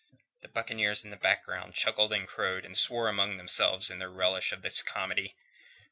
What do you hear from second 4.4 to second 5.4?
of this comedy.